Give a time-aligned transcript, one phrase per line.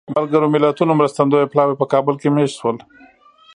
[0.15, 2.77] ملګرو ملتونو مرستندویه پلاوی په کابل کې مېشت شول.